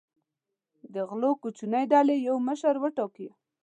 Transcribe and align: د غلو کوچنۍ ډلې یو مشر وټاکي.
د 0.93 0.95
غلو 1.09 1.31
کوچنۍ 1.41 1.83
ډلې 1.93 2.15
یو 2.27 2.35
مشر 2.47 2.73
وټاکي. 2.79 3.29